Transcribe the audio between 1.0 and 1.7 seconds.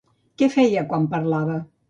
parlava?